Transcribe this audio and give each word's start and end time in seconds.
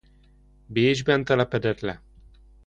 Bécsben 0.65 1.21
telepedett 1.23 1.79
le. 1.87 1.99